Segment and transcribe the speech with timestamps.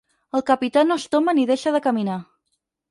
[0.39, 2.21] El capità no es tomba ni deixa de caminar.